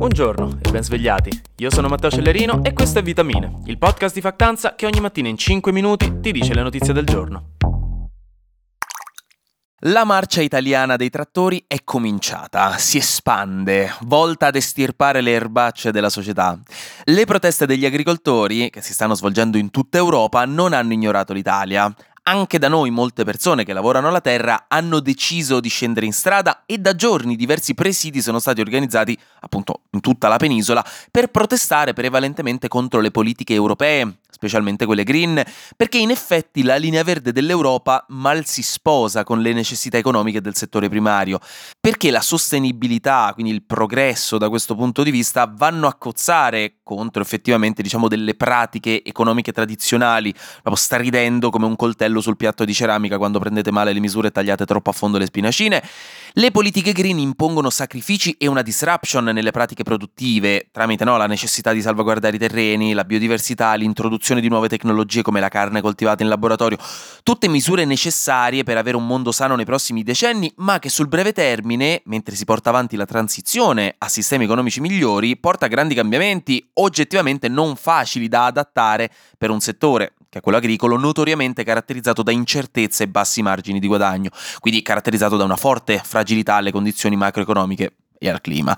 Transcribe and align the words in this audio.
Buongiorno 0.00 0.60
e 0.62 0.70
ben 0.70 0.82
svegliati. 0.82 1.42
Io 1.56 1.70
sono 1.70 1.86
Matteo 1.86 2.08
Cellerino 2.08 2.64
e 2.64 2.72
questo 2.72 3.00
è 3.00 3.02
Vitamine, 3.02 3.60
il 3.66 3.76
podcast 3.76 4.14
di 4.14 4.22
Factanza 4.22 4.74
che 4.74 4.86
ogni 4.86 4.98
mattina 4.98 5.28
in 5.28 5.36
5 5.36 5.72
minuti 5.72 6.20
ti 6.20 6.32
dice 6.32 6.54
le 6.54 6.62
notizie 6.62 6.94
del 6.94 7.04
giorno. 7.04 7.56
La 9.84 10.04
marcia 10.04 10.42
italiana 10.42 10.96
dei 10.96 11.08
trattori 11.08 11.64
è 11.66 11.84
cominciata, 11.84 12.76
si 12.76 12.98
espande, 12.98 13.90
volta 14.00 14.46
ad 14.46 14.56
estirpare 14.56 15.22
le 15.22 15.32
erbacce 15.32 15.90
della 15.90 16.10
società. 16.10 16.58
Le 17.04 17.24
proteste 17.24 17.64
degli 17.64 17.86
agricoltori, 17.86 18.68
che 18.68 18.82
si 18.82 18.92
stanno 18.92 19.14
svolgendo 19.14 19.56
in 19.56 19.70
tutta 19.70 19.96
Europa, 19.96 20.44
non 20.44 20.74
hanno 20.74 20.92
ignorato 20.92 21.32
l'Italia. 21.32 21.90
Anche 22.30 22.60
da 22.60 22.68
noi 22.68 22.90
molte 22.90 23.24
persone 23.24 23.64
che 23.64 23.72
lavorano 23.72 24.08
la 24.08 24.20
terra 24.20 24.66
hanno 24.68 25.00
deciso 25.00 25.58
di 25.58 25.68
scendere 25.68 26.06
in 26.06 26.12
strada 26.12 26.62
e 26.64 26.78
da 26.78 26.94
giorni 26.94 27.34
diversi 27.34 27.74
presidi 27.74 28.22
sono 28.22 28.38
stati 28.38 28.60
organizzati 28.60 29.18
appunto 29.40 29.80
in 29.90 30.00
tutta 30.00 30.28
la 30.28 30.36
penisola 30.36 30.84
per 31.10 31.26
protestare 31.32 31.92
prevalentemente 31.92 32.68
contro 32.68 33.00
le 33.00 33.10
politiche 33.10 33.52
europee, 33.54 34.18
specialmente 34.30 34.86
quelle 34.86 35.04
green, 35.04 35.42
perché 35.76 35.98
in 35.98 36.10
effetti 36.10 36.62
la 36.62 36.76
linea 36.76 37.02
verde 37.02 37.32
dell'Europa 37.32 38.04
mal 38.08 38.46
si 38.46 38.62
sposa 38.62 39.24
con 39.24 39.40
le 39.40 39.52
necessità 39.52 39.98
economiche 39.98 40.40
del 40.40 40.54
settore 40.54 40.88
primario, 40.88 41.38
perché 41.80 42.10
la 42.10 42.20
sostenibilità, 42.20 43.30
quindi 43.34 43.52
il 43.52 43.62
progresso 43.62 44.38
da 44.38 44.48
questo 44.48 44.74
punto 44.74 45.02
di 45.02 45.10
vista, 45.10 45.52
vanno 45.52 45.86
a 45.86 45.94
cozzare 45.94 46.76
contro 46.82 47.22
effettivamente 47.22 47.82
diciamo 47.82 48.08
delle 48.08 48.34
pratiche 48.34 49.04
economiche 49.04 49.52
tradizionali, 49.52 50.34
proprio 50.62 50.98
ridendo 50.98 51.50
come 51.50 51.66
un 51.66 51.76
coltello 51.76 52.20
sul 52.20 52.36
piatto 52.36 52.64
di 52.64 52.74
ceramica 52.74 53.16
quando 53.16 53.38
prendete 53.38 53.70
male 53.70 53.92
le 53.92 54.00
misure 54.00 54.28
e 54.28 54.30
tagliate 54.32 54.64
troppo 54.64 54.90
a 54.90 54.92
fondo 54.92 55.18
le 55.18 55.26
spinacine. 55.26 55.82
Le 56.34 56.52
politiche 56.52 56.92
green 56.92 57.18
impongono 57.18 57.70
sacrifici 57.70 58.36
e 58.38 58.46
una 58.46 58.62
disruption 58.62 59.24
nelle 59.24 59.50
pratiche 59.50 59.82
produttive, 59.82 60.68
tramite 60.70 61.04
no, 61.04 61.16
la 61.16 61.26
necessità 61.26 61.72
di 61.72 61.82
salvaguardare 61.82 62.36
i 62.36 62.38
terreni, 62.38 62.92
la 62.92 63.02
biodiversità, 63.02 63.74
l'introduzione 63.74 64.40
di 64.40 64.48
nuove 64.48 64.68
tecnologie 64.68 65.22
come 65.22 65.40
la 65.40 65.48
carne 65.48 65.80
coltivata 65.80 66.22
in 66.22 66.28
laboratorio, 66.28 66.78
tutte 67.24 67.48
misure 67.48 67.84
necessarie 67.84 68.62
per 68.62 68.76
avere 68.76 68.96
un 68.96 69.08
mondo 69.08 69.32
sano 69.32 69.56
nei 69.56 69.64
prossimi 69.64 70.04
decenni, 70.04 70.52
ma 70.58 70.78
che 70.78 70.88
sul 70.88 71.08
breve 71.08 71.32
termine, 71.32 72.00
mentre 72.04 72.36
si 72.36 72.44
porta 72.44 72.68
avanti 72.68 72.94
la 72.94 73.06
transizione 73.06 73.96
a 73.98 74.08
sistemi 74.08 74.44
economici 74.44 74.80
migliori, 74.80 75.36
porta 75.36 75.64
a 75.64 75.68
grandi 75.68 75.96
cambiamenti 75.96 76.64
oggettivamente 76.74 77.48
non 77.48 77.74
facili 77.74 78.28
da 78.28 78.44
adattare 78.44 79.10
per 79.36 79.50
un 79.50 79.58
settore 79.58 80.12
che 80.30 80.38
è 80.38 80.40
quello 80.40 80.58
agricolo, 80.58 80.96
notoriamente 80.96 81.64
caratterizzato 81.64 82.22
da 82.22 82.30
incertezze 82.30 83.02
e 83.02 83.08
bassi 83.08 83.42
margini 83.42 83.80
di 83.80 83.88
guadagno, 83.88 84.30
quindi 84.60 84.80
caratterizzato 84.80 85.36
da 85.36 85.42
una 85.42 85.56
forte 85.56 86.00
fragilità 86.02 86.54
alle 86.54 86.70
condizioni 86.70 87.16
macroeconomiche 87.16 87.94
e 88.16 88.28
al 88.28 88.40
clima. 88.40 88.76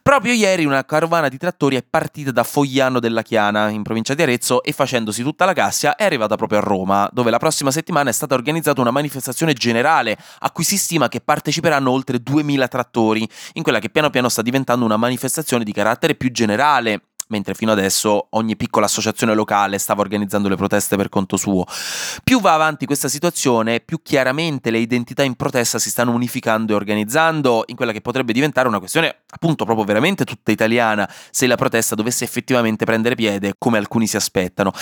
Proprio 0.00 0.32
ieri 0.32 0.64
una 0.64 0.84
carovana 0.84 1.28
di 1.28 1.38
trattori 1.38 1.76
è 1.76 1.82
partita 1.82 2.30
da 2.30 2.44
Fogliano 2.44 3.00
della 3.00 3.22
Chiana, 3.22 3.68
in 3.70 3.82
provincia 3.82 4.14
di 4.14 4.22
Arezzo, 4.22 4.62
e 4.62 4.70
facendosi 4.72 5.22
tutta 5.22 5.44
la 5.44 5.54
gassia 5.54 5.96
è 5.96 6.04
arrivata 6.04 6.36
proprio 6.36 6.58
a 6.58 6.62
Roma, 6.62 7.08
dove 7.10 7.30
la 7.30 7.38
prossima 7.38 7.72
settimana 7.72 8.10
è 8.10 8.12
stata 8.12 8.34
organizzata 8.34 8.80
una 8.80 8.90
manifestazione 8.90 9.54
generale 9.54 10.16
a 10.40 10.50
cui 10.52 10.62
si 10.62 10.76
stima 10.76 11.08
che 11.08 11.20
parteciperanno 11.20 11.90
oltre 11.90 12.20
2000 12.20 12.68
trattori, 12.68 13.28
in 13.54 13.62
quella 13.64 13.80
che 13.80 13.90
piano 13.90 14.10
piano 14.10 14.28
sta 14.28 14.42
diventando 14.42 14.84
una 14.84 14.96
manifestazione 14.96 15.64
di 15.64 15.72
carattere 15.72 16.14
più 16.14 16.30
generale 16.30 17.00
mentre 17.28 17.54
fino 17.54 17.72
adesso 17.72 18.28
ogni 18.30 18.56
piccola 18.56 18.86
associazione 18.86 19.34
locale 19.34 19.78
stava 19.78 20.00
organizzando 20.00 20.48
le 20.48 20.56
proteste 20.56 20.96
per 20.96 21.08
conto 21.08 21.36
suo. 21.36 21.64
Più 22.22 22.40
va 22.40 22.54
avanti 22.54 22.86
questa 22.86 23.08
situazione, 23.08 23.80
più 23.80 24.00
chiaramente 24.02 24.70
le 24.70 24.78
identità 24.78 25.22
in 25.22 25.34
protesta 25.34 25.78
si 25.78 25.90
stanno 25.90 26.12
unificando 26.12 26.72
e 26.72 26.76
organizzando 26.76 27.64
in 27.66 27.76
quella 27.76 27.92
che 27.92 28.00
potrebbe 28.00 28.32
diventare 28.32 28.68
una 28.68 28.78
questione 28.78 29.22
appunto 29.30 29.64
proprio 29.64 29.84
veramente 29.86 30.24
tutta 30.24 30.52
italiana 30.52 31.08
se 31.30 31.46
la 31.46 31.56
protesta 31.56 31.94
dovesse 31.94 32.24
effettivamente 32.24 32.84
prendere 32.84 33.14
piede 33.14 33.54
come 33.58 33.78
alcuni 33.78 34.06
si 34.06 34.16
aspettano. 34.16 34.72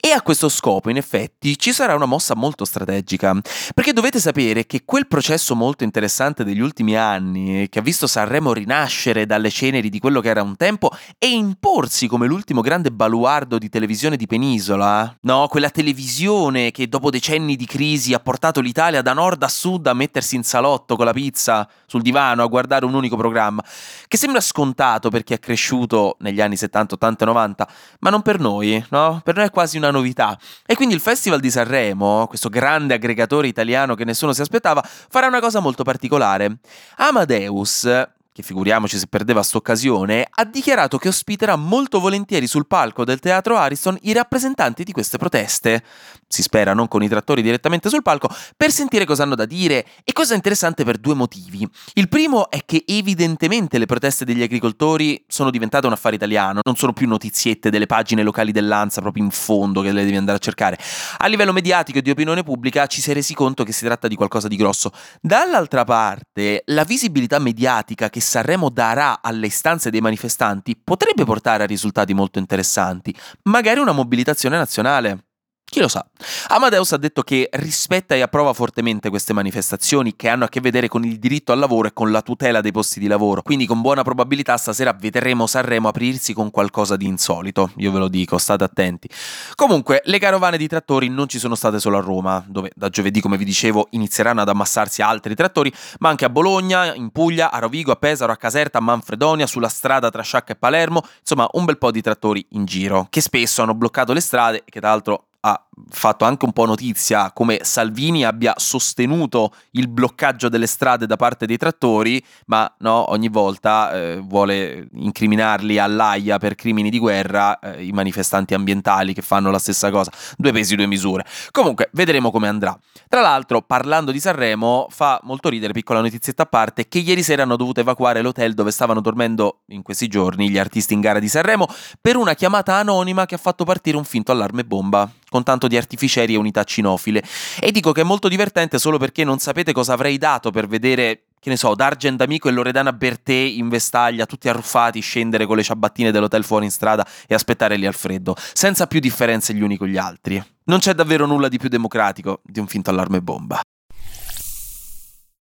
E 0.00 0.10
a 0.10 0.22
questo 0.22 0.48
scopo, 0.48 0.90
in 0.90 0.96
effetti, 0.96 1.58
ci 1.58 1.72
sarà 1.72 1.94
una 1.94 2.06
mossa 2.06 2.34
molto 2.34 2.64
strategica, 2.64 3.34
perché 3.74 3.92
dovete 3.92 4.20
sapere 4.20 4.66
che 4.66 4.82
quel 4.84 5.06
processo 5.06 5.54
molto 5.54 5.84
interessante 5.84 6.44
degli 6.44 6.60
ultimi 6.60 6.96
anni, 6.96 7.68
che 7.68 7.78
ha 7.78 7.82
visto 7.82 8.06
Sanremo 8.06 8.52
rinascere 8.52 9.26
dalle 9.26 9.50
ceneri 9.50 9.88
di 9.88 9.98
quello 9.98 10.20
che 10.20 10.28
era 10.28 10.42
un 10.42 10.56
tempo 10.56 10.90
e 11.18 11.28
imporsi 11.28 11.87
Renzi 11.88 12.06
come 12.06 12.26
l'ultimo 12.26 12.60
grande 12.60 12.90
baluardo 12.90 13.56
di 13.56 13.70
televisione 13.70 14.18
di 14.18 14.26
penisola? 14.26 15.16
No, 15.22 15.48
quella 15.48 15.70
televisione 15.70 16.70
che 16.70 16.86
dopo 16.86 17.08
decenni 17.08 17.56
di 17.56 17.64
crisi 17.64 18.12
ha 18.12 18.20
portato 18.20 18.60
l'Italia 18.60 19.00
da 19.00 19.14
nord 19.14 19.42
a 19.42 19.48
sud 19.48 19.86
a 19.86 19.94
mettersi 19.94 20.36
in 20.36 20.42
salotto 20.42 20.96
con 20.96 21.06
la 21.06 21.14
pizza 21.14 21.66
sul 21.86 22.02
divano 22.02 22.42
a 22.42 22.46
guardare 22.46 22.84
un 22.84 22.92
unico 22.92 23.16
programma, 23.16 23.64
che 24.06 24.18
sembra 24.18 24.42
scontato 24.42 25.08
per 25.08 25.24
chi 25.24 25.32
è 25.32 25.38
cresciuto 25.38 26.16
negli 26.18 26.42
anni 26.42 26.58
70, 26.58 26.96
80 26.96 27.24
e 27.24 27.26
90, 27.26 27.68
ma 28.00 28.10
non 28.10 28.20
per 28.20 28.38
noi, 28.38 28.84
no? 28.90 29.22
Per 29.24 29.34
noi 29.34 29.46
è 29.46 29.50
quasi 29.50 29.78
una 29.78 29.90
novità. 29.90 30.38
E 30.66 30.74
quindi 30.74 30.94
il 30.94 31.00
Festival 31.00 31.40
di 31.40 31.50
Sanremo, 31.50 32.26
questo 32.26 32.50
grande 32.50 32.92
aggregatore 32.92 33.48
italiano 33.48 33.94
che 33.94 34.04
nessuno 34.04 34.34
si 34.34 34.42
aspettava, 34.42 34.84
farà 34.84 35.26
una 35.26 35.40
cosa 35.40 35.60
molto 35.60 35.84
particolare. 35.84 36.58
Amadeus 36.96 38.16
che 38.38 38.44
figuriamoci 38.44 38.96
se 38.96 39.08
perdeva 39.08 39.42
st'occasione, 39.42 40.24
ha 40.30 40.44
dichiarato 40.44 40.96
che 40.96 41.08
ospiterà 41.08 41.56
molto 41.56 41.98
volentieri 41.98 42.46
sul 42.46 42.68
palco 42.68 43.04
del 43.04 43.18
teatro 43.18 43.56
Ariston 43.56 43.98
i 44.02 44.12
rappresentanti 44.12 44.84
di 44.84 44.92
queste 44.92 45.18
proteste. 45.18 45.82
Si 46.28 46.42
spera 46.42 46.72
non 46.72 46.86
con 46.86 47.02
i 47.02 47.08
trattori 47.08 47.42
direttamente 47.42 47.88
sul 47.88 48.02
palco, 48.02 48.28
per 48.56 48.70
sentire 48.70 49.04
cosa 49.04 49.24
hanno 49.24 49.34
da 49.34 49.44
dire 49.44 49.84
e 50.04 50.12
cosa 50.12 50.36
interessante 50.36 50.84
per 50.84 50.98
due 50.98 51.14
motivi. 51.14 51.68
Il 51.94 52.08
primo 52.08 52.48
è 52.48 52.60
che 52.64 52.84
evidentemente 52.86 53.76
le 53.76 53.86
proteste 53.86 54.24
degli 54.24 54.42
agricoltori 54.42 55.24
sono 55.26 55.50
diventate 55.50 55.88
un 55.88 55.94
affare 55.94 56.14
italiano, 56.14 56.60
non 56.62 56.76
sono 56.76 56.92
più 56.92 57.08
notiziette 57.08 57.70
delle 57.70 57.86
pagine 57.86 58.22
locali 58.22 58.52
dell'Anza 58.52 59.00
proprio 59.00 59.24
in 59.24 59.30
fondo 59.30 59.80
che 59.80 59.90
le 59.90 60.04
devi 60.04 60.16
andare 60.16 60.36
a 60.36 60.40
cercare. 60.40 60.78
A 61.16 61.26
livello 61.26 61.52
mediatico 61.52 61.98
e 61.98 62.02
di 62.02 62.10
opinione 62.10 62.44
pubblica 62.44 62.86
ci 62.86 63.00
si 63.00 63.10
è 63.10 63.14
resi 63.14 63.34
conto 63.34 63.64
che 63.64 63.72
si 63.72 63.84
tratta 63.84 64.06
di 64.06 64.14
qualcosa 64.14 64.46
di 64.46 64.54
grosso. 64.54 64.92
Dall'altra 65.20 65.82
parte, 65.82 66.62
la 66.66 66.84
visibilità 66.84 67.40
mediatica 67.40 68.08
che 68.10 68.20
Sanremo 68.28 68.68
darà 68.68 69.22
alle 69.22 69.46
istanze 69.46 69.90
dei 69.90 70.02
manifestanti 70.02 70.76
potrebbe 70.76 71.24
portare 71.24 71.62
a 71.62 71.66
risultati 71.66 72.12
molto 72.12 72.38
interessanti, 72.38 73.16
magari 73.44 73.80
una 73.80 73.92
mobilitazione 73.92 74.58
nazionale. 74.58 75.27
Chi 75.70 75.80
lo 75.80 75.88
sa? 75.88 76.02
Amadeus 76.48 76.92
ha 76.92 76.96
detto 76.96 77.20
che 77.20 77.50
rispetta 77.52 78.14
e 78.14 78.22
approva 78.22 78.54
fortemente 78.54 79.10
queste 79.10 79.34
manifestazioni 79.34 80.16
che 80.16 80.28
hanno 80.28 80.44
a 80.44 80.48
che 80.48 80.62
vedere 80.62 80.88
con 80.88 81.04
il 81.04 81.18
diritto 81.18 81.52
al 81.52 81.58
lavoro 81.58 81.88
e 81.88 81.92
con 81.92 82.10
la 82.10 82.22
tutela 82.22 82.62
dei 82.62 82.72
posti 82.72 82.98
di 82.98 83.06
lavoro, 83.06 83.42
quindi 83.42 83.66
con 83.66 83.82
buona 83.82 84.02
probabilità 84.02 84.56
stasera 84.56 84.96
vedremo 84.98 85.46
Sanremo 85.46 85.88
aprirsi 85.88 86.32
con 86.32 86.50
qualcosa 86.50 86.96
di 86.96 87.04
insolito, 87.04 87.72
io 87.76 87.92
ve 87.92 87.98
lo 87.98 88.08
dico, 88.08 88.38
state 88.38 88.64
attenti. 88.64 89.10
Comunque, 89.56 90.00
le 90.06 90.18
carovane 90.18 90.56
di 90.56 90.66
trattori 90.66 91.10
non 91.10 91.28
ci 91.28 91.38
sono 91.38 91.54
state 91.54 91.78
solo 91.78 91.98
a 91.98 92.00
Roma, 92.00 92.42
dove 92.46 92.70
da 92.74 92.88
giovedì, 92.88 93.20
come 93.20 93.36
vi 93.36 93.44
dicevo, 93.44 93.88
inizieranno 93.90 94.40
ad 94.40 94.48
ammassarsi 94.48 95.02
altri 95.02 95.34
trattori, 95.34 95.70
ma 95.98 96.08
anche 96.08 96.24
a 96.24 96.30
Bologna, 96.30 96.94
in 96.94 97.10
Puglia, 97.10 97.50
a 97.50 97.58
Rovigo, 97.58 97.92
a 97.92 97.96
Pesaro, 97.96 98.32
a 98.32 98.36
Caserta, 98.36 98.78
a 98.78 98.80
Manfredonia, 98.80 99.46
sulla 99.46 99.68
strada 99.68 100.08
tra 100.08 100.22
Sciacca 100.22 100.54
e 100.54 100.56
Palermo, 100.56 101.02
insomma 101.20 101.46
un 101.52 101.66
bel 101.66 101.76
po' 101.76 101.90
di 101.90 102.00
trattori 102.00 102.44
in 102.52 102.64
giro, 102.64 103.06
che 103.10 103.20
spesso 103.20 103.60
hanno 103.60 103.74
bloccato 103.74 104.14
le 104.14 104.20
strade 104.20 104.58
e 104.64 104.70
che 104.70 104.80
tra 104.80 104.88
l'altro 104.88 105.27
ha 105.42 105.67
fatto 105.88 106.24
anche 106.24 106.44
un 106.44 106.52
po' 106.52 106.64
notizia 106.64 107.32
come 107.32 107.60
Salvini 107.62 108.24
abbia 108.24 108.54
sostenuto 108.56 109.52
il 109.72 109.88
bloccaggio 109.88 110.48
delle 110.48 110.66
strade 110.66 111.06
da 111.06 111.16
parte 111.16 111.46
dei 111.46 111.56
trattori, 111.56 112.22
ma 112.46 112.72
no, 112.78 113.10
ogni 113.10 113.28
volta 113.28 113.92
eh, 113.92 114.20
vuole 114.22 114.88
incriminarli 114.92 115.78
all'AIA 115.78 116.38
per 116.38 116.54
crimini 116.54 116.90
di 116.90 116.98
guerra 116.98 117.58
eh, 117.58 117.84
i 117.84 117.92
manifestanti 117.92 118.54
ambientali 118.54 119.14
che 119.14 119.22
fanno 119.22 119.50
la 119.50 119.58
stessa 119.58 119.90
cosa. 119.90 120.10
Due 120.36 120.52
pesi, 120.52 120.76
due 120.76 120.86
misure. 120.86 121.24
Comunque, 121.50 121.90
vedremo 121.92 122.30
come 122.30 122.48
andrà. 122.48 122.78
Tra 123.08 123.20
l'altro, 123.20 123.62
parlando 123.62 124.10
di 124.10 124.20
Sanremo, 124.20 124.86
fa 124.90 125.20
molto 125.22 125.48
ridere, 125.48 125.72
piccola 125.72 126.00
notizietta 126.00 126.42
a 126.42 126.46
parte, 126.46 126.88
che 126.88 126.98
ieri 126.98 127.22
sera 127.22 127.42
hanno 127.42 127.56
dovuto 127.56 127.80
evacuare 127.80 128.20
l'hotel 128.20 128.54
dove 128.54 128.70
stavano 128.70 129.00
dormendo 129.00 129.60
in 129.68 129.82
questi 129.82 130.08
giorni 130.08 130.50
gli 130.50 130.58
artisti 130.58 130.94
in 130.94 131.00
gara 131.00 131.18
di 131.18 131.28
Sanremo 131.28 131.66
per 132.00 132.16
una 132.16 132.34
chiamata 132.34 132.74
anonima 132.74 133.26
che 133.26 133.34
ha 133.34 133.38
fatto 133.38 133.64
partire 133.64 133.96
un 133.96 134.04
finto 134.04 134.32
allarme 134.32 134.64
bomba 134.64 135.10
con 135.28 135.42
tanto 135.42 135.67
di 135.68 135.76
artificieri 135.76 136.34
e 136.34 136.36
unità 136.36 136.64
cinofile. 136.64 137.22
E 137.60 137.70
dico 137.70 137.92
che 137.92 138.00
è 138.00 138.04
molto 138.04 138.28
divertente 138.28 138.78
solo 138.78 138.98
perché 138.98 139.24
non 139.24 139.38
sapete 139.38 139.72
cosa 139.72 139.92
avrei 139.92 140.18
dato 140.18 140.50
per 140.50 140.66
vedere 140.66 141.24
che 141.40 141.50
ne 141.50 141.56
so, 141.56 141.74
D'Argent 141.74 142.20
Amico 142.20 142.48
e 142.48 142.52
Loredana 142.52 142.92
Bertè 142.92 143.32
in 143.32 143.68
vestaglia, 143.68 144.26
tutti 144.26 144.48
arruffati, 144.48 145.00
scendere 145.00 145.46
con 145.46 145.56
le 145.56 145.62
ciabattine 145.62 146.10
dell'hotel 146.10 146.44
fuori 146.44 146.64
in 146.64 146.70
strada 146.70 147.06
e 147.26 147.34
aspettare 147.34 147.76
lì 147.76 147.86
al 147.86 147.94
freddo, 147.94 148.34
senza 148.52 148.86
più 148.86 149.00
differenze 149.00 149.54
gli 149.54 149.62
uni 149.62 149.76
con 149.76 149.86
gli 149.86 149.96
altri. 149.96 150.42
Non 150.64 150.80
c'è 150.80 150.94
davvero 150.94 151.26
nulla 151.26 151.48
di 151.48 151.58
più 151.58 151.68
democratico 151.68 152.40
di 152.42 152.58
un 152.58 152.66
finto 152.66 152.90
allarme 152.90 153.22
bomba. 153.22 153.60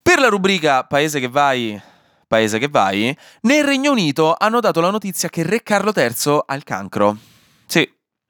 Per 0.03 0.19
la 0.19 0.29
rubrica 0.29 0.85
Paese 0.85 1.21
che 1.21 1.29
vai, 1.29 1.81
Paese 2.27 2.59
che 2.59 2.69
vai, 2.69 3.17
nel 3.43 3.65
Regno 3.65 3.93
Unito 3.93 4.35
hanno 4.37 4.61
dato 4.61 4.81
la 4.81 4.91
notizia 4.91 5.29
che 5.29 5.43
Re 5.43 5.63
Carlo 5.63 5.93
III 5.95 6.41
ha 6.47 6.55
il 6.55 6.65
cancro. 6.65 7.17
Sì, 7.67 7.89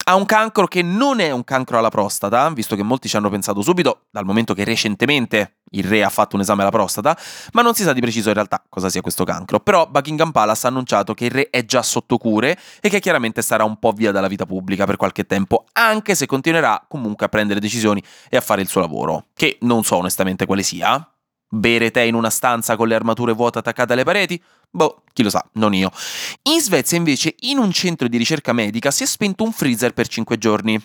Ha 0.08 0.14
un 0.14 0.24
cancro 0.24 0.66
che 0.66 0.80
non 0.80 1.20
è 1.20 1.30
un 1.32 1.44
cancro 1.44 1.76
alla 1.76 1.90
prostata, 1.90 2.48
visto 2.48 2.74
che 2.74 2.82
molti 2.82 3.08
ci 3.08 3.18
hanno 3.18 3.28
pensato 3.28 3.60
subito, 3.60 4.06
dal 4.10 4.24
momento 4.24 4.54
che 4.54 4.64
recentemente 4.64 5.58
il 5.72 5.84
re 5.84 6.02
ha 6.02 6.08
fatto 6.08 6.34
un 6.34 6.40
esame 6.40 6.62
alla 6.62 6.70
prostata, 6.70 7.14
ma 7.52 7.60
non 7.60 7.74
si 7.74 7.82
sa 7.82 7.92
di 7.92 8.00
preciso 8.00 8.28
in 8.28 8.34
realtà 8.34 8.64
cosa 8.70 8.88
sia 8.88 9.02
questo 9.02 9.24
cancro. 9.24 9.60
Però 9.60 9.86
Buckingham 9.86 10.30
Palace 10.30 10.66
ha 10.66 10.70
annunciato 10.70 11.12
che 11.12 11.26
il 11.26 11.30
re 11.30 11.50
è 11.50 11.62
già 11.66 11.82
sotto 11.82 12.16
cure 12.16 12.58
e 12.80 12.88
che 12.88 13.00
chiaramente 13.00 13.42
starà 13.42 13.64
un 13.64 13.78
po' 13.78 13.92
via 13.92 14.10
dalla 14.10 14.28
vita 14.28 14.46
pubblica 14.46 14.86
per 14.86 14.96
qualche 14.96 15.26
tempo, 15.26 15.66
anche 15.72 16.14
se 16.14 16.24
continuerà 16.24 16.86
comunque 16.88 17.26
a 17.26 17.28
prendere 17.28 17.60
decisioni 17.60 18.02
e 18.30 18.38
a 18.38 18.40
fare 18.40 18.62
il 18.62 18.68
suo 18.68 18.80
lavoro, 18.80 19.26
che 19.34 19.58
non 19.60 19.84
so 19.84 19.96
onestamente 19.96 20.46
quale 20.46 20.62
sia. 20.62 21.06
Bere 21.50 21.90
tè 21.90 22.00
in 22.00 22.14
una 22.14 22.30
stanza 22.30 22.76
con 22.76 22.88
le 22.88 22.94
armature 22.94 23.32
vuote 23.32 23.58
attaccate 23.58 23.92
alle 23.92 24.04
pareti? 24.04 24.42
Boh, 24.70 25.02
chi 25.14 25.22
lo 25.22 25.30
sa, 25.30 25.44
non 25.54 25.74
io. 25.74 25.90
In 26.42 26.60
Svezia 26.60 26.98
invece 26.98 27.34
in 27.40 27.58
un 27.58 27.72
centro 27.72 28.06
di 28.06 28.18
ricerca 28.18 28.52
medica 28.52 28.90
si 28.90 29.02
è 29.02 29.06
spento 29.06 29.42
un 29.42 29.50
freezer 29.50 29.92
per 29.92 30.06
5 30.06 30.36
giorni 30.36 30.80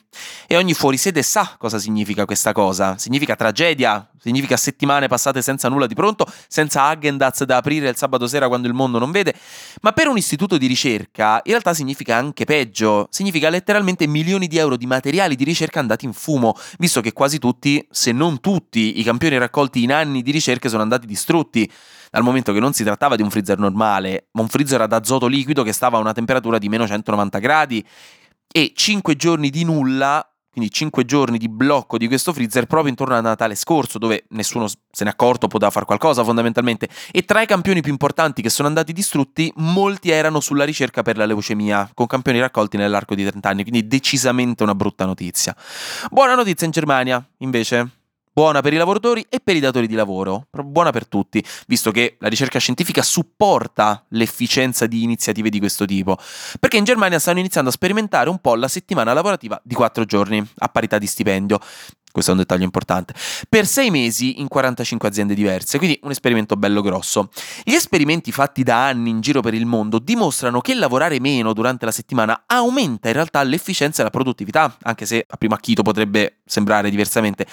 e 0.48 0.56
ogni 0.56 0.74
fuorisede 0.74 1.22
sa 1.22 1.56
cosa 1.60 1.78
significa 1.78 2.26
questa 2.26 2.54
cosa. 2.54 2.98
Significa 2.98 3.36
tragedia, 3.36 4.10
significa 4.18 4.56
settimane 4.56 5.08
passate 5.08 5.42
senza 5.42 5.68
nulla 5.68 5.86
di 5.86 5.96
pronto, 5.96 6.26
senza 6.48 6.86
Agendaz 6.86 7.44
da 7.44 7.58
aprire 7.58 7.90
il 7.90 7.98
sabato 7.98 8.26
sera 8.26 8.48
quando 8.48 8.68
il 8.68 8.74
mondo 8.74 9.00
non 9.00 9.12
vede, 9.12 9.36
ma 9.82 9.92
per 9.92 10.08
un 10.08 10.18
istituto 10.18 10.58
di 10.58 10.66
ricerca 10.66 11.42
in 11.44 11.52
realtà 11.52 11.74
significa 11.74 12.16
anche 12.16 12.46
peggio, 12.46 13.08
significa 13.12 13.50
letteralmente 13.50 14.08
milioni 14.08 14.48
di 14.48 14.58
euro 14.58 14.78
di 14.78 14.88
materiali 14.88 15.36
di 15.36 15.44
ricerca 15.44 15.82
andati 15.82 16.06
in 16.06 16.14
fumo, 16.14 16.56
visto 16.80 17.02
che 17.02 17.12
quasi 17.12 17.38
tutti, 17.38 17.86
se 17.92 18.14
non 18.14 18.40
tutti, 18.40 19.00
i 19.00 19.04
campioni 19.04 19.38
raccolti 19.38 19.84
in 19.84 19.92
anni 19.92 20.22
di 20.22 20.32
ricerche 20.32 20.70
sono 20.70 20.82
andati 20.82 21.06
distrutti 21.06 21.70
dal 22.14 22.22
momento 22.22 22.54
che 22.54 22.60
non 22.60 22.74
si 22.74 22.84
trattava 22.84 23.16
di 23.16 23.24
un 23.24 23.32
freezer 23.32 23.58
normale, 23.58 24.28
ma 24.34 24.42
un 24.42 24.48
freezer 24.48 24.80
ad 24.80 24.94
azoto 24.94 25.26
liquido 25.26 25.64
che 25.64 25.74
stava 25.74 25.98
a 25.98 26.00
una 26.00 26.14
temperatura 26.14 26.60
di 26.60 26.70
meno 26.70 26.86
190 26.86 27.40
gradi 27.40 27.84
e 28.48 28.72
5 28.76 29.16
giorni 29.16 29.50
di 29.50 29.64
nulla 29.64 30.24
quindi 30.52 30.70
5 30.70 31.04
giorni 31.06 31.40
di 31.40 31.50
blocco 31.50 31.98
di 31.98 32.06
questo 32.06 32.32
freezer 32.32 32.68
proprio 32.68 32.92
intorno 32.92 33.16
a 33.16 33.22
Natale 33.22 33.56
scorso, 33.56 33.98
dove 33.98 34.26
nessuno 34.30 34.68
se 34.68 35.04
n'è 35.04 35.10
accorto, 35.10 35.48
poteva 35.48 35.72
fare 35.72 35.88
qualcosa 35.88 36.24
fondamentalmente. 36.24 36.88
E 37.12 37.26
tra 37.26 37.42
i 37.42 37.48
campioni 37.48 37.82
più 37.82 37.92
importanti 37.92 38.44
che 38.44 38.52
sono 38.52 38.68
andati 38.68 38.94
distrutti, 38.94 39.52
molti 39.56 40.12
erano 40.12 40.40
sulla 40.40 40.64
ricerca 40.64 41.02
per 41.02 41.18
la 41.18 41.26
leucemia, 41.26 41.90
con 41.96 42.06
campioni 42.06 42.40
raccolti 42.40 42.78
nell'arco 42.78 43.16
di 43.16 43.26
30 43.26 43.50
anni, 43.50 43.62
quindi 43.64 43.88
decisamente 43.88 44.62
una 44.62 44.76
brutta 44.76 45.06
notizia. 45.06 45.56
Buona 46.12 46.36
notizia 46.36 46.68
in 46.68 46.72
Germania, 46.72 47.28
invece, 47.38 48.03
buona 48.34 48.62
per 48.62 48.74
i 48.74 48.78
lavoratori 48.78 49.24
e 49.30 49.40
per 49.40 49.56
i 49.56 49.60
datori 49.60 49.86
di 49.86 49.94
lavoro, 49.94 50.48
buona 50.66 50.90
per 50.90 51.08
tutti, 51.08 51.44
visto 51.68 51.92
che 51.92 52.18
la 52.20 52.30
ricerca 52.30 52.58
scientifica 52.58 53.04
supporta 53.04 54.04
l'efficienza 54.10 54.88
di 54.88 55.04
iniziative 55.04 55.50
di 55.50 55.60
questo 55.60 55.86
tipo, 55.86 56.18
perché 56.60 56.78
in 56.78 56.84
Germania 56.84 57.20
stanno 57.20 57.40
iniziando 57.40 57.70
a 57.70 57.74
sperimentare 57.74 58.30
un 58.30 58.40
po' 58.40 58.56
la 58.56 58.68
settimana 58.68 59.14
lavorativa 59.14 59.62
di 59.64 59.76
4 59.76 60.06
giorni, 60.06 60.44
a 60.58 60.68
parità 60.68 60.98
di 60.98 61.06
stipendio. 61.06 61.60
Questo 62.14 62.30
è 62.30 62.36
un 62.36 62.42
dettaglio 62.42 62.64
importante. 62.64 63.16
Per 63.50 63.66
sei 63.66 63.90
mesi 63.90 64.40
in 64.40 64.48
45 64.48 65.10
aziende 65.10 65.34
diverse, 65.34 65.80
quindi 65.80 66.00
un 66.04 66.12
esperimento 66.12 66.56
bello 66.56 66.82
grosso. 66.82 67.32
Gli 67.64 67.74
esperimenti 67.74 68.32
fatti 68.32 68.62
da 68.62 68.86
anni 68.86 69.10
in 69.10 69.20
giro 69.20 69.42
per 69.42 69.56
il 69.56 69.66
mondo 69.66 69.98
dimostrano 69.98 70.62
che 70.62 70.76
lavorare 70.76 71.20
meno 71.20 71.54
durante 71.54 71.86
la 71.86 71.92
settimana 71.92 72.44
aumenta 72.46 73.08
in 73.08 73.16
realtà 73.16 73.42
l'efficienza 73.42 74.02
e 74.02 74.04
la 74.04 74.12
produttività, 74.12 74.78
anche 74.84 75.08
se 75.08 75.26
a 75.28 75.38
primo 75.38 75.56
acchito 75.56 75.82
potrebbe 75.82 76.42
sembrare 76.46 76.92
diversamente 76.92 77.48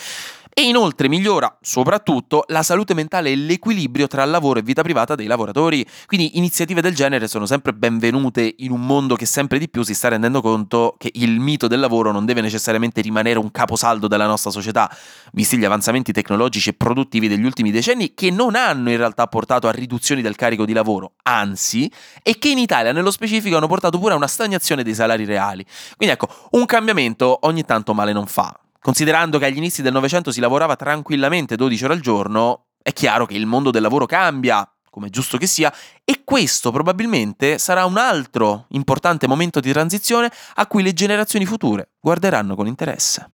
e 0.61 0.65
inoltre 0.65 1.09
migliora 1.09 1.57
soprattutto 1.63 2.45
la 2.49 2.63
salute 2.63 2.93
mentale 2.93 3.31
e 3.31 3.35
l'equilibrio 3.35 4.07
tra 4.07 4.27
lavoro 4.27 4.59
e 4.59 4.63
vita 4.63 4.83
privata 4.83 5.15
dei 5.15 5.27
lavoratori. 5.27 5.87
Quindi 6.05 6.37
iniziative 6.37 6.83
del 6.83 6.95
genere 6.95 7.29
sono 7.29 7.47
sempre 7.47 7.73
benvenute 7.73 8.57
in 8.59 8.71
un 8.71 8.85
mondo 8.85 9.17
che 9.17 9.25
sempre 9.25 9.59
di 9.59 9.71
più 9.71 9.83
si 9.83 9.95
sta 9.95 10.09
rendendo 10.09 10.43
conto 10.43 10.97
che 10.99 11.11
il 11.15 11.41
mito 11.41 11.67
del 11.67 11.81
lavoro 11.81 12.13
non 12.13 12.27
deve 12.27 12.43
necessariamente 12.43 13.01
rimanere 13.01 13.39
un 13.39 13.51
caposaldo 13.51 14.07
della 14.07 14.27
nostra 14.27 14.51
società, 14.51 14.95
visti 15.33 15.57
gli 15.57 15.65
avanzamenti 15.65 16.13
tecnologici 16.13 16.69
e 16.69 16.75
produttivi 16.75 17.27
degli 17.27 17.45
ultimi 17.45 17.71
decenni 17.71 18.13
che 18.13 18.31
non 18.31 18.55
hanno 18.55 18.91
in 18.91 18.99
realtà 18.99 19.27
portato 19.29 19.67
a 19.67 19.71
riduzioni 19.71 20.21
del 20.21 20.37
carico 20.37 20.67
di 20.67 20.75
lavoro, 20.75 21.13
anzi, 21.23 21.91
e 22.23 22.39
che 22.39 22.51
in 22.51 22.59
Italia 22.59 22.93
nello 22.93 23.11
specifico 23.11 23.57
hanno 23.57 23.67
portato 23.67 23.99
pure 23.99 24.13
a 24.13 24.17
una 24.17 24.27
stagnazione 24.27 24.83
dei 24.83 24.95
salari 24.95 25.25
reali. 25.25 25.65
Quindi 25.97 26.15
ecco, 26.15 26.29
un 26.51 26.67
cambiamento 26.67 27.39
ogni 27.47 27.65
tanto 27.65 27.95
male 27.95 28.13
non 28.13 28.27
fa. 28.27 28.55
Considerando 28.81 29.39
che 29.39 29.45
agli 29.45 29.59
inizi 29.59 29.83
del 29.83 29.93
Novecento 29.93 30.33
si 30.33 30.41
lavorava 30.41 30.75
tranquillamente 30.75 31.55
12 31.55 31.85
ore 31.85 31.93
al 31.93 32.01
giorno, 32.01 32.69
è 32.83 32.95
chiaro 32.95 33.27
che 33.27 33.35
il 33.35 33.45
mondo 33.45 33.71
del 33.71 33.83
lavoro 33.83 34.07
cambia, 34.07 34.67
come 34.89 35.09
è 35.09 35.11
giusto 35.11 35.37
che 35.37 35.47
sia, 35.47 35.73
e 36.03 36.23
questo 36.25 36.71
probabilmente 36.71 37.59
sarà 37.59 37.85
un 37.85 37.99
altro 37.99 38.65
importante 38.71 39.29
momento 39.29 39.61
di 39.61 39.71
transizione 39.71 40.31
a 40.55 40.67
cui 40.67 40.83
le 40.83 40.95
generazioni 40.95 41.45
future 41.45 41.91
guarderanno 42.01 42.55
con 42.55 42.67
interesse. 42.67 43.31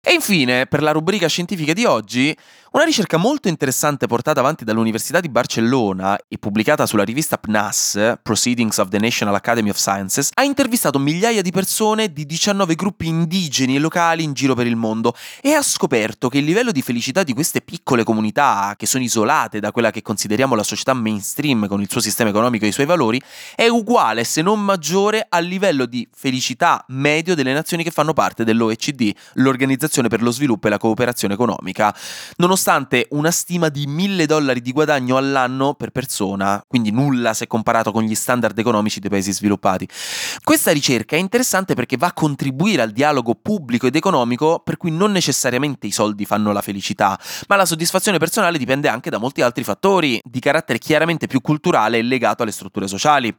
E 0.00 0.12
infine, 0.12 0.66
per 0.66 0.80
la 0.80 0.92
rubrica 0.92 1.26
scientifica 1.26 1.72
di 1.72 1.84
oggi, 1.84 2.34
una 2.70 2.84
ricerca 2.84 3.16
molto 3.16 3.48
interessante 3.48 4.06
portata 4.06 4.38
avanti 4.38 4.64
dall'Università 4.64 5.18
di 5.18 5.28
Barcellona 5.28 6.16
e 6.28 6.38
pubblicata 6.38 6.86
sulla 6.86 7.02
rivista 7.02 7.36
PNAS, 7.36 8.18
Proceedings 8.22 8.78
of 8.78 8.90
the 8.90 9.00
National 9.00 9.34
Academy 9.34 9.70
of 9.70 9.76
Sciences, 9.76 10.30
ha 10.34 10.44
intervistato 10.44 11.00
migliaia 11.00 11.42
di 11.42 11.50
persone 11.50 12.12
di 12.12 12.26
19 12.26 12.76
gruppi 12.76 13.08
indigeni 13.08 13.74
e 13.74 13.78
locali 13.80 14.22
in 14.22 14.34
giro 14.34 14.54
per 14.54 14.68
il 14.68 14.76
mondo 14.76 15.16
e 15.40 15.52
ha 15.54 15.62
scoperto 15.62 16.28
che 16.28 16.38
il 16.38 16.44
livello 16.44 16.70
di 16.70 16.82
felicità 16.82 17.24
di 17.24 17.32
queste 17.32 17.60
piccole 17.60 18.04
comunità, 18.04 18.74
che 18.76 18.86
sono 18.86 19.02
isolate 19.02 19.58
da 19.58 19.72
quella 19.72 19.90
che 19.90 20.02
consideriamo 20.02 20.54
la 20.54 20.62
società 20.62 20.94
mainstream 20.94 21.66
con 21.66 21.80
il 21.80 21.90
suo 21.90 22.00
sistema 22.00 22.30
economico 22.30 22.66
e 22.66 22.68
i 22.68 22.72
suoi 22.72 22.86
valori, 22.86 23.20
è 23.56 23.66
uguale 23.66 24.22
se 24.22 24.42
non 24.42 24.64
maggiore 24.64 25.26
al 25.28 25.44
livello 25.44 25.86
di 25.86 26.06
felicità 26.14 26.84
medio 26.88 27.34
delle 27.34 27.52
nazioni 27.52 27.82
che 27.82 27.90
fanno 27.90 28.12
parte 28.12 28.44
dell'OECD, 28.44 29.12
l'Organizzazione 29.34 29.86
per 29.88 30.22
lo 30.22 30.30
Sviluppo 30.30 30.66
e 30.66 30.70
la 30.70 30.78
Cooperazione 30.78 31.34
Economica. 31.34 31.94
Nonostante 32.36 33.06
una 33.10 33.30
stima 33.30 33.68
di 33.68 33.86
1000 33.86 34.26
dollari 34.26 34.60
di 34.60 34.72
guadagno 34.72 35.16
all'anno 35.16 35.74
per 35.74 35.90
persona, 35.90 36.62
quindi 36.66 36.90
nulla 36.90 37.34
se 37.34 37.46
comparato 37.46 37.90
con 37.92 38.02
gli 38.02 38.14
standard 38.14 38.58
economici 38.58 39.00
dei 39.00 39.10
paesi 39.10 39.32
sviluppati. 39.32 39.88
Questa 40.42 40.70
ricerca 40.70 41.16
è 41.16 41.18
interessante 41.18 41.74
perché 41.74 41.96
va 41.96 42.08
a 42.08 42.12
contribuire 42.12 42.82
al 42.82 42.90
dialogo 42.90 43.34
pubblico 43.34 43.86
ed 43.86 43.96
economico 43.96 44.60
per 44.64 44.76
cui 44.76 44.90
non 44.90 45.12
necessariamente 45.12 45.86
i 45.86 45.90
soldi 45.90 46.24
fanno 46.24 46.52
la 46.52 46.60
felicità, 46.60 47.18
ma 47.48 47.56
la 47.56 47.66
soddisfazione 47.66 48.18
personale 48.18 48.58
dipende 48.58 48.88
anche 48.88 49.10
da 49.10 49.18
molti 49.18 49.42
altri 49.42 49.64
fattori 49.64 50.20
di 50.24 50.40
carattere 50.40 50.78
chiaramente 50.78 51.26
più 51.26 51.40
culturale 51.40 51.98
e 51.98 52.02
legato 52.02 52.42
alle 52.42 52.52
strutture 52.52 52.86
sociali. 52.86 53.34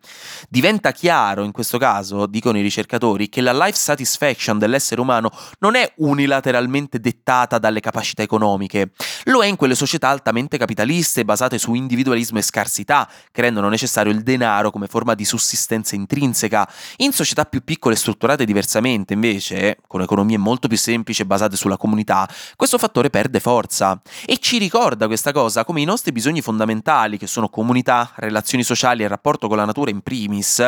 Diventa 0.50 0.92
chiaro 0.92 1.44
in 1.44 1.51
questo 1.51 1.78
caso, 1.78 2.25
dicono 2.25 2.57
i 2.57 2.62
ricercatori, 2.62 3.30
che 3.30 3.42
la 3.42 3.54
life 3.54 3.78
satisfaction 3.78 4.57
dell'essere 4.57 5.01
umano 5.01 5.31
non 5.60 5.75
è 5.75 5.92
unilateralmente 6.39 7.00
dettata 7.00 7.59
dalle 7.59 7.80
capacità 7.80 8.24
economiche, 8.24 8.91
lo 9.25 9.44
è 9.44 9.47
in 9.47 9.56
quelle 9.56 9.75
società 9.75 10.09
altamente 10.09 10.57
capitaliste 10.57 11.25
basate 11.25 11.57
su 11.57 11.74
individualismo 11.74 12.39
e 12.39 12.41
scarsità, 12.41 13.07
che 13.31 13.41
rendono 13.41 13.69
necessario 13.69 14.12
il 14.12 14.24
denaro 14.24 14.71
come 14.71 14.88
forma 14.88 15.13
di 15.13 15.25
sussistenza 15.25 15.96
intrinseca. 15.96 16.67
In 16.98 17.12
società 17.12 17.46
più 17.46 17.63
piccole 17.63 17.96
e 17.96 17.98
strutturate 17.98 18.46
diversamente, 18.46 19.13
invece, 19.13 19.77
con 19.88 20.01
economie 20.01 20.38
molto 20.38 20.67
più 20.67 20.77
semplici 20.77 21.22
e 21.22 21.25
basate 21.25 21.55
sulla 21.55 21.77
comunità, 21.77 22.27
questo 22.55 22.77
fattore 22.77 23.10
perde 23.10 23.39
forza. 23.39 24.01
E 24.25 24.38
ci 24.39 24.58
ricorda 24.58 25.08
questa 25.08 25.31
cosa 25.31 25.65
come 25.65 25.81
i 25.81 25.86
nostri 25.86 26.12
bisogni 26.12 26.41
fondamentali, 26.41 27.17
che 27.17 27.27
sono 27.27 27.50
comunità, 27.50 28.12
relazioni 28.15 28.63
sociali 28.63 29.03
e 29.03 29.08
rapporto 29.08 29.48
con 29.48 29.58
la 29.58 29.65
natura 29.65 29.91
in 29.91 30.01
primis, 30.01 30.63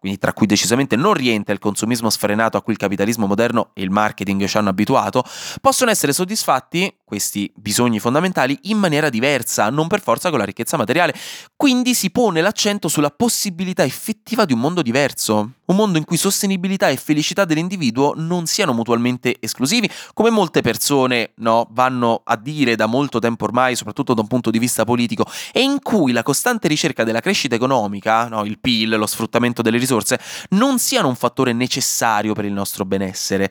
quindi 0.00 0.18
tra 0.18 0.32
cui 0.32 0.46
decisamente 0.46 0.96
non 0.96 1.12
rientra 1.12 1.52
il 1.52 1.60
consumismo 1.60 2.08
sfrenato 2.08 2.56
a 2.56 2.62
cui 2.62 2.72
il 2.72 2.78
capitalismo 2.78 3.26
moderno 3.26 3.70
e 3.74 3.82
il 3.82 3.90
marketing 3.90 4.46
ci 4.46 4.56
hanno 4.56 4.70
abituato, 4.70 5.22
possono 5.60 5.90
essere 5.90 6.14
soddisfatti, 6.14 6.99
questi 7.10 7.50
bisogni 7.56 7.98
fondamentali, 7.98 8.56
in 8.62 8.78
maniera 8.78 9.10
diversa, 9.10 9.68
non 9.68 9.88
per 9.88 10.00
forza 10.00 10.30
con 10.30 10.38
la 10.38 10.44
ricchezza 10.44 10.76
materiale. 10.76 11.12
Quindi 11.56 11.92
si 11.92 12.10
pone 12.10 12.40
l'accento 12.40 12.86
sulla 12.86 13.10
possibilità 13.10 13.82
effettiva 13.82 14.44
di 14.44 14.52
un 14.52 14.60
mondo 14.60 14.80
diverso, 14.80 15.54
un 15.64 15.74
mondo 15.76 15.98
in 15.98 16.04
cui 16.04 16.16
sostenibilità 16.16 16.88
e 16.88 16.96
felicità 16.96 17.44
dell'individuo 17.44 18.12
non 18.14 18.46
siano 18.46 18.72
mutualmente 18.72 19.38
esclusivi, 19.40 19.90
come 20.14 20.30
molte 20.30 20.60
persone 20.60 21.32
no, 21.38 21.66
vanno 21.72 22.20
a 22.22 22.36
dire 22.36 22.76
da 22.76 22.86
molto 22.86 23.18
tempo 23.18 23.42
ormai, 23.42 23.74
soprattutto 23.74 24.14
da 24.14 24.20
un 24.20 24.28
punto 24.28 24.50
di 24.52 24.60
vista 24.60 24.84
politico, 24.84 25.24
e 25.52 25.62
in 25.62 25.80
cui 25.82 26.12
la 26.12 26.22
costante 26.22 26.68
ricerca 26.68 27.02
della 27.02 27.20
crescita 27.20 27.56
economica, 27.56 28.28
no, 28.28 28.44
il 28.44 28.60
PIL, 28.60 28.90
lo 28.90 29.06
sfruttamento 29.06 29.62
delle 29.62 29.78
risorse, 29.78 30.20
non 30.50 30.78
siano 30.78 31.08
un 31.08 31.16
fattore 31.16 31.52
necessario 31.52 32.34
per 32.34 32.44
il 32.44 32.52
nostro 32.52 32.84
benessere. 32.84 33.50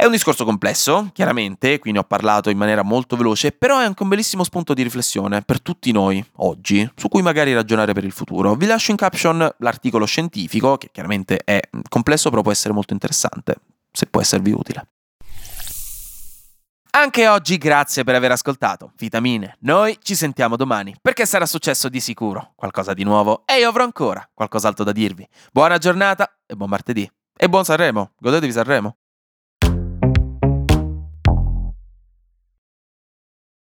È 0.00 0.06
un 0.06 0.12
discorso 0.12 0.46
complesso, 0.46 1.10
chiaramente, 1.12 1.78
qui 1.78 1.92
ne 1.92 1.98
ho 1.98 2.04
parlato 2.04 2.48
in 2.48 2.56
maniera 2.56 2.80
molto 2.80 3.16
veloce, 3.16 3.52
però 3.52 3.80
è 3.80 3.84
anche 3.84 4.02
un 4.02 4.08
bellissimo 4.08 4.44
spunto 4.44 4.72
di 4.72 4.82
riflessione 4.82 5.42
per 5.42 5.60
tutti 5.60 5.92
noi 5.92 6.24
oggi, 6.36 6.90
su 6.96 7.08
cui 7.08 7.20
magari 7.20 7.52
ragionare 7.52 7.92
per 7.92 8.04
il 8.04 8.10
futuro. 8.10 8.54
Vi 8.54 8.64
lascio 8.64 8.92
in 8.92 8.96
caption 8.96 9.46
l'articolo 9.58 10.06
scientifico, 10.06 10.78
che 10.78 10.88
chiaramente 10.90 11.42
è 11.44 11.60
complesso, 11.86 12.30
però 12.30 12.40
può 12.40 12.50
essere 12.50 12.72
molto 12.72 12.94
interessante, 12.94 13.56
se 13.92 14.06
può 14.06 14.22
esservi 14.22 14.52
utile. 14.52 14.86
Anche 16.92 17.28
oggi 17.28 17.58
grazie 17.58 18.02
per 18.02 18.14
aver 18.14 18.32
ascoltato. 18.32 18.92
Vitamine, 18.96 19.58
noi 19.60 19.98
ci 20.00 20.14
sentiamo 20.14 20.56
domani, 20.56 20.96
perché 21.02 21.26
sarà 21.26 21.44
successo 21.44 21.90
di 21.90 22.00
sicuro 22.00 22.52
qualcosa 22.56 22.94
di 22.94 23.04
nuovo 23.04 23.42
e 23.44 23.58
io 23.58 23.68
avrò 23.68 23.84
ancora 23.84 24.26
qualcos'altro 24.32 24.82
da 24.82 24.92
dirvi. 24.92 25.28
Buona 25.52 25.76
giornata 25.76 26.38
e 26.46 26.56
buon 26.56 26.70
martedì 26.70 27.06
E 27.36 27.48
buon 27.50 27.66
Sanremo, 27.66 28.12
godetevi 28.18 28.50
Sanremo. 28.50 28.99